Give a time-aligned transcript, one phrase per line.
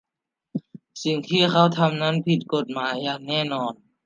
[1.03, 3.73] สิ่งที่เขาทำนั้นผิดกฎหมายอย่างแน่นอน